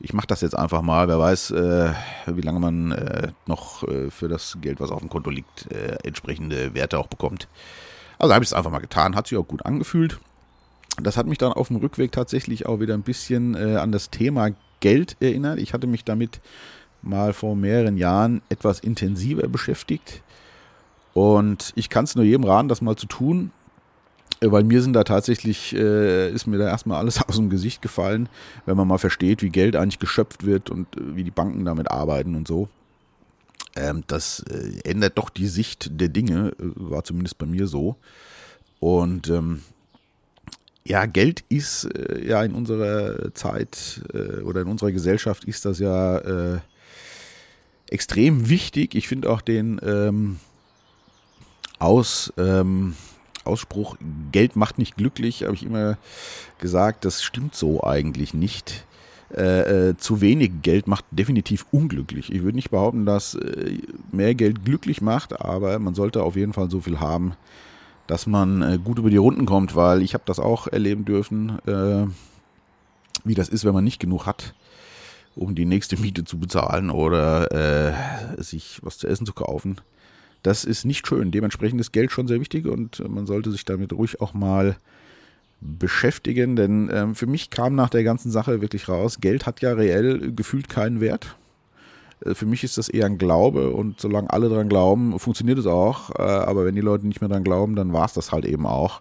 ich 0.00 0.12
mache 0.12 0.26
das 0.26 0.40
jetzt 0.40 0.56
einfach 0.56 0.82
mal. 0.82 1.08
Wer 1.08 1.18
weiß, 1.18 1.52
äh, 1.52 1.92
wie 2.26 2.40
lange 2.40 2.60
man 2.60 2.92
äh, 2.92 3.28
noch 3.46 3.82
äh, 3.84 4.10
für 4.10 4.28
das 4.28 4.58
Geld, 4.60 4.80
was 4.80 4.90
auf 4.90 5.00
dem 5.00 5.08
Konto 5.08 5.30
liegt, 5.30 5.70
äh, 5.70 5.96
entsprechende 6.04 6.74
Werte 6.74 6.98
auch 6.98 7.06
bekommt. 7.06 7.48
Also 8.18 8.34
habe 8.34 8.44
ich 8.44 8.50
es 8.50 8.54
einfach 8.54 8.70
mal 8.70 8.80
getan. 8.80 9.16
Hat 9.16 9.26
sich 9.26 9.38
auch 9.38 9.46
gut 9.46 9.64
angefühlt. 9.64 10.18
Das 11.02 11.16
hat 11.16 11.26
mich 11.26 11.38
dann 11.38 11.52
auf 11.52 11.68
dem 11.68 11.78
Rückweg 11.78 12.12
tatsächlich 12.12 12.66
auch 12.66 12.80
wieder 12.80 12.94
ein 12.94 13.02
bisschen 13.02 13.54
äh, 13.54 13.76
an 13.76 13.92
das 13.92 14.10
Thema 14.10 14.50
Geld 14.80 15.16
erinnert. 15.20 15.58
Ich 15.58 15.72
hatte 15.72 15.86
mich 15.86 16.04
damit 16.04 16.40
mal 17.02 17.32
vor 17.32 17.56
mehreren 17.56 17.96
Jahren 17.96 18.42
etwas 18.48 18.80
intensiver 18.80 19.48
beschäftigt. 19.48 20.22
Und 21.12 21.72
ich 21.76 21.90
kann 21.90 22.04
es 22.04 22.14
nur 22.14 22.24
jedem 22.24 22.44
raten, 22.44 22.68
das 22.68 22.80
mal 22.80 22.96
zu 22.96 23.06
tun. 23.06 23.52
Äh, 24.44 24.52
weil 24.52 24.64
mir 24.64 24.82
sind 24.82 24.92
da 24.92 25.04
tatsächlich, 25.04 25.74
äh, 25.74 26.30
ist 26.30 26.46
mir 26.46 26.58
da 26.58 26.68
erstmal 26.68 26.98
alles 26.98 27.20
aus 27.28 27.36
dem 27.36 27.50
Gesicht 27.50 27.82
gefallen, 27.82 28.28
wenn 28.66 28.76
man 28.76 28.88
mal 28.88 28.98
versteht, 28.98 29.42
wie 29.42 29.50
Geld 29.50 29.76
eigentlich 29.76 29.98
geschöpft 29.98 30.44
wird 30.44 30.70
und 30.70 30.96
äh, 30.96 31.16
wie 31.16 31.24
die 31.24 31.30
Banken 31.30 31.64
damit 31.64 31.90
arbeiten 31.90 32.34
und 32.34 32.46
so. 32.46 32.68
Ähm, 33.76 34.04
das 34.06 34.40
äh, 34.40 34.88
ändert 34.88 35.18
doch 35.18 35.30
die 35.30 35.48
Sicht 35.48 36.00
der 36.00 36.08
Dinge, 36.08 36.52
äh, 36.58 36.72
war 36.76 37.04
zumindest 37.04 37.38
bei 37.38 37.46
mir 37.46 37.66
so. 37.66 37.96
Und 38.78 39.28
ähm, 39.28 39.62
ja, 40.86 41.06
Geld 41.06 41.44
ist 41.48 41.84
äh, 41.84 42.26
ja 42.26 42.44
in 42.44 42.52
unserer 42.52 43.32
Zeit 43.34 44.02
oder 44.44 44.60
in 44.60 44.68
unserer 44.68 44.92
Gesellschaft 44.92 45.44
ist 45.44 45.64
das 45.64 45.78
ja 45.78 46.60
extrem 47.88 48.48
wichtig. 48.50 48.94
Ich 48.94 49.08
finde 49.08 49.30
auch 49.30 49.40
den 49.40 49.80
ähm, 49.82 50.38
aus 51.78 52.32
ähm, 52.36 52.94
Ausspruch, 53.46 53.96
Geld 54.32 54.56
macht 54.56 54.78
nicht 54.78 54.96
glücklich, 54.96 55.44
habe 55.44 55.54
ich 55.54 55.64
immer 55.64 55.98
gesagt, 56.58 57.04
das 57.04 57.22
stimmt 57.22 57.54
so 57.54 57.82
eigentlich 57.84 58.34
nicht. 58.34 58.84
Äh, 59.34 59.88
äh, 59.88 59.96
zu 59.96 60.20
wenig 60.20 60.62
Geld 60.62 60.86
macht 60.86 61.04
definitiv 61.10 61.66
unglücklich. 61.72 62.32
Ich 62.32 62.42
würde 62.42 62.54
nicht 62.54 62.70
behaupten, 62.70 63.04
dass 63.04 63.34
äh, 63.34 63.78
mehr 64.12 64.34
Geld 64.34 64.64
glücklich 64.64 65.00
macht, 65.00 65.40
aber 65.40 65.78
man 65.80 65.94
sollte 65.94 66.22
auf 66.22 66.36
jeden 66.36 66.52
Fall 66.52 66.70
so 66.70 66.80
viel 66.80 67.00
haben, 67.00 67.32
dass 68.06 68.28
man 68.28 68.62
äh, 68.62 68.78
gut 68.78 68.98
über 68.98 69.10
die 69.10 69.16
Runden 69.16 69.44
kommt, 69.44 69.74
weil 69.74 70.02
ich 70.02 70.14
habe 70.14 70.22
das 70.26 70.38
auch 70.38 70.68
erleben 70.68 71.04
dürfen, 71.04 71.58
äh, 71.66 72.06
wie 73.24 73.34
das 73.34 73.48
ist, 73.48 73.64
wenn 73.64 73.74
man 73.74 73.82
nicht 73.82 73.98
genug 73.98 74.26
hat, 74.26 74.54
um 75.34 75.56
die 75.56 75.64
nächste 75.64 75.96
Miete 75.96 76.24
zu 76.24 76.38
bezahlen 76.38 76.90
oder 76.90 77.50
äh, 77.50 78.42
sich 78.42 78.78
was 78.82 78.98
zu 78.98 79.08
essen 79.08 79.26
zu 79.26 79.32
kaufen. 79.32 79.80
Das 80.44 80.64
ist 80.64 80.84
nicht 80.84 81.06
schön. 81.08 81.32
Dementsprechend 81.32 81.80
ist 81.80 81.92
Geld 81.92 82.12
schon 82.12 82.28
sehr 82.28 82.38
wichtig 82.38 82.66
und 82.66 83.02
man 83.08 83.26
sollte 83.26 83.50
sich 83.50 83.64
damit 83.64 83.92
ruhig 83.92 84.20
auch 84.20 84.34
mal 84.34 84.76
beschäftigen, 85.60 86.54
denn 86.54 86.90
ähm, 86.92 87.14
für 87.14 87.26
mich 87.26 87.48
kam 87.48 87.74
nach 87.74 87.88
der 87.88 88.04
ganzen 88.04 88.30
Sache 88.30 88.60
wirklich 88.60 88.86
raus, 88.88 89.20
Geld 89.20 89.46
hat 89.46 89.62
ja 89.62 89.72
reell 89.72 90.32
gefühlt 90.34 90.68
keinen 90.68 91.00
Wert. 91.00 91.36
Äh, 92.24 92.34
für 92.34 92.44
mich 92.44 92.62
ist 92.62 92.76
das 92.76 92.90
eher 92.90 93.06
ein 93.06 93.16
Glaube 93.16 93.70
und 93.70 93.98
solange 93.98 94.30
alle 94.30 94.50
dran 94.50 94.68
glauben, 94.68 95.18
funktioniert 95.18 95.58
es 95.58 95.66
auch. 95.66 96.10
Äh, 96.10 96.22
aber 96.22 96.66
wenn 96.66 96.74
die 96.74 96.82
Leute 96.82 97.06
nicht 97.06 97.22
mehr 97.22 97.30
dran 97.30 97.44
glauben, 97.44 97.76
dann 97.76 97.94
war 97.94 98.04
es 98.04 98.12
das 98.12 98.30
halt 98.30 98.44
eben 98.44 98.66
auch. 98.66 99.00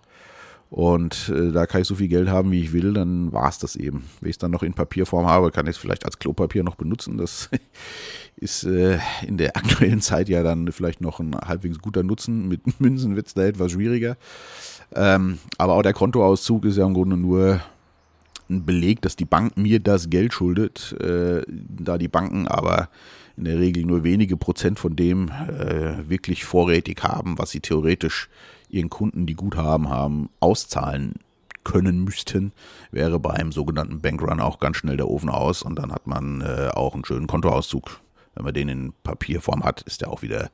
Und 0.73 1.29
äh, 1.29 1.51
da 1.51 1.67
kann 1.67 1.83
ich 1.83 1.87
so 1.87 1.93
viel 1.93 2.07
Geld 2.07 2.29
haben, 2.29 2.51
wie 2.51 2.63
ich 2.63 2.73
will, 2.73 2.93
dann 2.93 3.31
war 3.31 3.47
es 3.47 3.59
das 3.59 3.75
eben. 3.75 4.05
Wenn 4.19 4.29
ich 4.31 4.37
es 4.37 4.39
dann 4.39 4.49
noch 4.49 4.63
in 4.63 4.73
Papierform 4.73 5.27
habe, 5.27 5.51
kann 5.51 5.67
ich 5.67 5.75
es 5.75 5.77
vielleicht 5.77 6.03
als 6.03 6.17
Klopapier 6.17 6.63
noch 6.63 6.73
benutzen. 6.73 7.19
Das 7.19 7.51
ist 8.37 8.63
äh, 8.63 8.97
in 9.27 9.37
der 9.37 9.55
aktuellen 9.55 10.01
Zeit 10.01 10.29
ja 10.29 10.41
dann 10.41 10.71
vielleicht 10.71 10.99
noch 10.99 11.19
ein 11.19 11.35
halbwegs 11.35 11.77
guter 11.77 12.01
Nutzen. 12.01 12.47
Mit 12.47 12.79
Münzen 12.81 13.15
wird 13.15 13.27
es 13.27 13.35
da 13.35 13.43
etwas 13.43 13.73
schwieriger. 13.73 14.17
Ähm, 14.95 15.37
aber 15.59 15.73
auch 15.73 15.83
der 15.83 15.93
Kontoauszug 15.93 16.65
ist 16.65 16.77
ja 16.77 16.87
im 16.87 16.95
Grunde 16.95 17.17
nur 17.17 17.61
ein 18.49 18.65
Beleg, 18.65 18.99
dass 19.03 19.15
die 19.15 19.25
Bank 19.25 19.55
mir 19.55 19.79
das 19.79 20.09
Geld 20.09 20.33
schuldet, 20.33 20.95
äh, 20.99 21.43
da 21.47 21.99
die 21.99 22.07
Banken 22.07 22.47
aber 22.47 22.89
in 23.37 23.43
der 23.43 23.59
Regel 23.59 23.85
nur 23.85 24.03
wenige 24.03 24.37
Prozent 24.37 24.79
von 24.79 24.95
dem 24.95 25.29
äh, 25.29 26.09
wirklich 26.09 26.45
vorrätig 26.45 27.03
haben, 27.03 27.37
was 27.37 27.51
sie 27.51 27.59
theoretisch 27.59 28.27
ihren 28.73 28.89
Kunden, 28.89 29.25
die 29.25 29.35
Guthaben 29.35 29.89
haben, 29.89 30.29
auszahlen 30.39 31.15
können 31.63 32.03
müssten, 32.03 32.51
wäre 32.91 33.19
bei 33.19 33.31
einem 33.31 33.51
sogenannten 33.51 34.01
Bankrun 34.01 34.39
auch 34.39 34.59
ganz 34.59 34.77
schnell 34.77 34.97
der 34.97 35.07
Ofen 35.07 35.29
aus 35.29 35.61
und 35.61 35.77
dann 35.77 35.91
hat 35.91 36.07
man 36.07 36.41
äh, 36.41 36.69
auch 36.73 36.93
einen 36.93 37.05
schönen 37.05 37.27
Kontoauszug. 37.27 38.01
Wenn 38.35 38.45
man 38.45 38.53
den 38.53 38.69
in 38.69 38.93
Papierform 39.03 39.63
hat, 39.63 39.81
ist 39.83 40.01
der 40.01 40.09
auch 40.09 40.23
wieder 40.23 40.49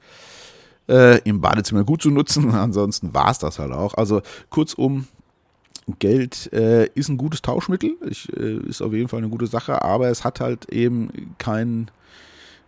äh, 0.87 1.19
im 1.19 1.41
Badezimmer 1.41 1.83
gut 1.83 2.01
zu 2.01 2.11
nutzen. 2.11 2.51
Ansonsten 2.53 3.13
war 3.13 3.31
es 3.31 3.39
das 3.39 3.57
halt 3.57 3.71
auch. 3.71 3.93
Also 3.95 4.21
kurzum, 4.49 5.07
Geld 5.97 6.51
äh, 6.53 6.85
ist 6.93 7.09
ein 7.09 7.17
gutes 7.17 7.41
Tauschmittel, 7.41 7.95
ich, 8.07 8.31
äh, 8.37 8.57
ist 8.67 8.81
auf 8.81 8.93
jeden 8.93 9.07
Fall 9.07 9.19
eine 9.19 9.29
gute 9.29 9.47
Sache, 9.47 9.81
aber 9.81 10.09
es 10.09 10.23
hat 10.23 10.39
halt 10.39 10.69
eben 10.69 11.35
keinen 11.39 11.89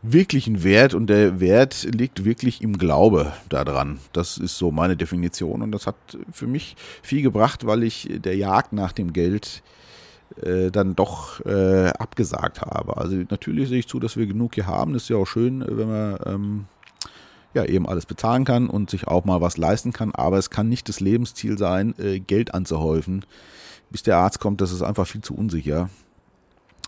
wirklichen 0.01 0.63
Wert 0.63 0.93
und 0.93 1.08
der 1.08 1.39
Wert 1.39 1.84
liegt 1.84 2.25
wirklich 2.25 2.62
im 2.62 2.77
Glaube 2.77 3.34
daran. 3.50 4.00
Das 4.13 4.38
ist 4.38 4.58
so 4.58 4.72
meine 4.72 4.98
Definition 4.98 5.62
und 5.62 5.72
das 5.72 5.86
hat 5.86 5.96
für 6.31 6.48
mich 6.48 6.75
viel 7.03 7.22
gebracht, 7.22 7.65
weil 7.67 7.84
ich 7.84 8.10
der 8.10 8.36
Jagd 8.36 8.74
nach 8.74 8.93
dem 8.93 9.13
Geld 9.13 9.62
äh, 10.41 10.72
dann 10.72 10.96
doch 10.96 11.46
äh, 11.46 11.89
abgesagt 11.89 12.62
habe. 12.62 12.98
Also 12.98 13.17
natürlich 13.29 13.70
sehe 13.70 13.79
ich 13.79 13.88
zu, 13.88 14.00
dass 14.00 14.17
wir 14.17 14.25
genug 14.25 14.55
hier 14.55 14.65
haben. 14.65 14.93
Das 14.93 15.03
ist 15.03 15.10
ja 15.10 15.17
auch 15.17 15.27
schön, 15.27 15.62
wenn 15.67 15.89
wir 15.89 16.20
ähm, 16.25 16.65
ja 17.53 17.65
eben 17.65 17.88
alles 17.88 18.05
bezahlen 18.05 18.43
kann 18.43 18.67
und 18.70 18.89
sich 18.89 19.08
auch 19.08 19.25
mal 19.25 19.41
was 19.41 19.58
leisten 19.58 19.93
kann. 19.93 20.15
Aber 20.15 20.38
es 20.38 20.50
kann 20.50 20.67
nicht 20.67 20.89
das 20.89 21.00
Lebensziel 21.00 21.58
sein, 21.58 21.93
äh, 22.00 22.20
Geld 22.20 22.53
anzuhäufen. 22.55 23.25
Bis 23.91 24.03
der 24.03 24.17
Arzt 24.17 24.39
kommt, 24.39 24.62
das 24.62 24.72
ist 24.72 24.81
einfach 24.81 25.05
viel 25.05 25.22
zu 25.22 25.36
unsicher. 25.36 25.89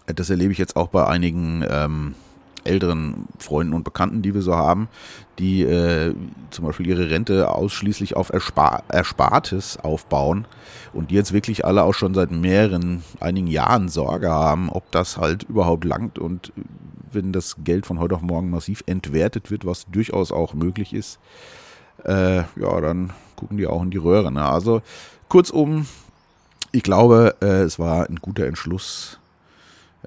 Das 0.08 0.30
erlebe 0.30 0.52
ich 0.52 0.58
jetzt 0.58 0.76
auch 0.76 0.88
bei 0.88 1.06
einigen 1.06 1.66
ähm, 1.70 2.16
älteren 2.64 3.28
Freunden 3.40 3.74
und 3.74 3.84
Bekannten, 3.84 4.22
die 4.22 4.34
wir 4.34 4.42
so 4.42 4.56
haben, 4.56 4.88
die 5.40 5.64
äh, 5.64 6.14
zum 6.50 6.66
Beispiel 6.66 6.88
ihre 6.88 7.10
Rente 7.10 7.50
ausschließlich 7.50 8.16
auf 8.16 8.30
Erspar 8.32 8.84
Erspartes 8.90 9.78
aufbauen 9.78 10.46
und 10.94 11.12
die 11.12 11.16
jetzt 11.16 11.34
wirklich 11.34 11.66
alle 11.66 11.84
auch 11.84 11.94
schon 11.94 12.14
seit 12.14 12.32
mehreren, 12.32 13.04
einigen 13.20 13.48
Jahren 13.48 13.90
Sorge 13.90 14.30
haben, 14.30 14.70
ob 14.70 14.92
das 14.92 15.18
halt 15.18 15.44
überhaupt 15.44 15.86
langt 15.86 16.20
und 16.20 16.54
wenn 17.12 17.32
das 17.32 17.58
Geld 17.64 17.86
von 17.86 18.00
heute 18.00 18.16
auf 18.16 18.22
morgen 18.22 18.50
massiv 18.50 18.84
entwertet 18.86 19.52
wird, 19.52 19.66
was 19.66 19.86
durchaus 19.92 20.32
auch 20.32 20.54
möglich 20.54 20.94
ist, 20.94 21.20
äh, 22.06 22.38
ja, 22.38 22.82
dann 22.82 23.14
gucken 23.36 23.58
die 23.58 23.68
auch 23.68 23.84
in 23.84 23.92
die 23.92 23.98
Röhre. 23.98 24.32
Ne? 24.32 24.44
Also 24.44 24.82
kurzum, 25.30 25.86
ich 26.72 26.84
glaube, 26.84 27.36
äh, 27.42 27.62
es 27.62 27.80
war 27.80 28.10
ein 28.10 28.18
guter 28.18 28.48
Entschluss, 28.48 29.20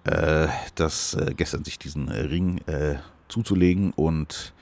äh, 0.06 0.48
das 0.74 1.14
äh, 1.14 1.34
gestern 1.36 1.64
sich 1.64 1.78
diesen 1.78 2.08
äh, 2.08 2.20
Ring 2.20 2.58
äh, 2.66 2.96
zuzulegen 3.28 3.92
und 3.92 4.52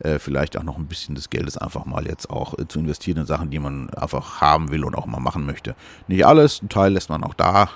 äh, 0.00 0.18
vielleicht 0.18 0.56
auch 0.56 0.62
noch 0.62 0.78
ein 0.78 0.86
bisschen 0.86 1.14
des 1.14 1.30
Geldes 1.30 1.56
einfach 1.56 1.84
mal 1.84 2.06
jetzt 2.06 2.30
auch 2.30 2.54
zu 2.68 2.78
investieren 2.78 3.18
in 3.18 3.26
Sachen, 3.26 3.50
die 3.50 3.58
man 3.58 3.90
einfach 3.90 4.40
haben 4.40 4.70
will 4.70 4.84
und 4.84 4.94
auch 4.94 5.06
mal 5.06 5.20
machen 5.20 5.46
möchte. 5.46 5.74
Nicht 6.08 6.26
alles, 6.26 6.62
ein 6.62 6.68
Teil 6.68 6.92
lässt 6.92 7.08
man 7.08 7.24
auch 7.24 7.34
da, 7.34 7.70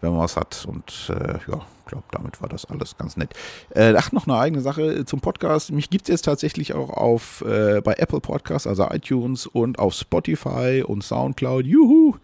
wenn 0.00 0.10
man 0.10 0.20
was 0.20 0.36
hat 0.36 0.66
und 0.68 1.08
ja, 1.08 1.62
ich 1.86 1.90
glaube, 1.90 2.06
damit 2.10 2.42
war 2.42 2.48
das 2.48 2.64
alles 2.64 2.96
ganz 2.96 3.16
nett. 3.16 3.32
Äh, 3.70 3.94
ach, 3.96 4.10
noch 4.10 4.26
eine 4.26 4.36
eigene 4.36 4.60
Sache 4.60 5.04
zum 5.04 5.20
Podcast. 5.20 5.70
Mich 5.70 5.88
gibt 5.88 6.02
es 6.02 6.08
jetzt 6.08 6.24
tatsächlich 6.24 6.74
auch 6.74 6.90
auf 6.90 7.44
äh, 7.46 7.80
bei 7.80 7.94
Apple 7.94 8.18
Podcasts, 8.20 8.66
also 8.66 8.88
iTunes 8.90 9.46
und 9.46 9.78
auf 9.78 9.94
Spotify 9.94 10.82
und 10.84 11.04
Soundcloud. 11.04 11.64
Juhu! 11.64 12.16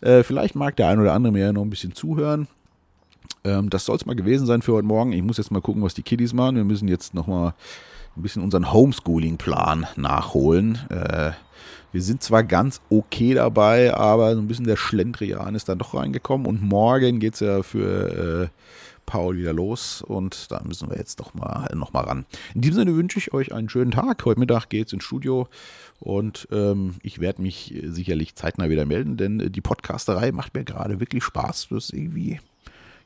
Äh, 0.00 0.22
vielleicht 0.22 0.54
mag 0.54 0.76
der 0.76 0.86
ein 0.86 1.00
oder 1.00 1.14
andere 1.14 1.32
mir 1.32 1.46
ja 1.46 1.52
noch 1.52 1.62
ein 1.62 1.70
bisschen 1.70 1.94
zuhören. 1.94 2.46
Ähm, 3.48 3.70
das 3.70 3.84
soll 3.84 3.96
es 3.96 4.06
mal 4.06 4.16
gewesen 4.16 4.46
sein 4.46 4.62
für 4.62 4.74
heute 4.74 4.86
Morgen. 4.86 5.12
Ich 5.12 5.22
muss 5.22 5.38
jetzt 5.38 5.50
mal 5.50 5.60
gucken, 5.60 5.82
was 5.82 5.94
die 5.94 6.02
Kiddies 6.02 6.32
machen. 6.32 6.56
Wir 6.56 6.64
müssen 6.64 6.88
jetzt 6.88 7.14
noch 7.14 7.26
mal 7.26 7.54
ein 8.16 8.22
bisschen 8.22 8.42
unseren 8.42 8.72
Homeschooling-Plan 8.72 9.86
nachholen. 9.96 10.78
Äh, 10.90 11.32
wir 11.92 12.02
sind 12.02 12.22
zwar 12.22 12.44
ganz 12.44 12.80
okay 12.90 13.34
dabei, 13.34 13.94
aber 13.94 14.34
so 14.34 14.40
ein 14.40 14.48
bisschen 14.48 14.66
der 14.66 14.76
Schlendrian 14.76 15.54
ist 15.54 15.68
dann 15.68 15.78
doch 15.78 15.94
reingekommen. 15.94 16.46
Und 16.46 16.62
morgen 16.62 17.18
geht 17.18 17.34
es 17.34 17.40
ja 17.40 17.62
für 17.62 18.44
äh, 18.44 18.48
Paul 19.06 19.38
wieder 19.38 19.54
los 19.54 20.02
und 20.02 20.50
da 20.50 20.60
müssen 20.64 20.90
wir 20.90 20.98
jetzt 20.98 21.18
doch 21.18 21.32
mal, 21.32 21.66
noch 21.74 21.94
mal 21.94 22.02
ran. 22.02 22.26
In 22.54 22.60
diesem 22.60 22.76
Sinne 22.76 22.94
wünsche 22.94 23.18
ich 23.18 23.32
euch 23.32 23.54
einen 23.54 23.70
schönen 23.70 23.90
Tag. 23.90 24.22
Heute 24.26 24.38
Mittag 24.38 24.68
geht 24.68 24.88
es 24.88 24.92
ins 24.92 25.04
Studio 25.04 25.48
und 25.98 26.46
ähm, 26.52 26.96
ich 27.02 27.18
werde 27.18 27.40
mich 27.40 27.74
sicherlich 27.84 28.34
zeitnah 28.34 28.68
wieder 28.68 28.84
melden, 28.84 29.16
denn 29.16 29.50
die 29.50 29.62
Podcasterei 29.62 30.30
macht 30.32 30.52
mir 30.52 30.64
gerade 30.64 31.00
wirklich 31.00 31.24
Spaß. 31.24 31.68
Das 31.70 31.84
ist 31.84 31.94
irgendwie 31.94 32.38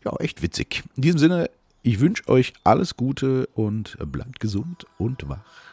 ja 0.04 0.12
echt 0.18 0.42
witzig. 0.42 0.82
In 0.96 1.02
diesem 1.02 1.18
Sinne, 1.18 1.50
ich 1.82 2.00
wünsche 2.00 2.28
euch 2.28 2.52
alles 2.64 2.96
Gute 2.96 3.46
und 3.54 3.96
bleibt 4.10 4.40
gesund 4.40 4.86
und 4.98 5.28
wach. 5.28 5.71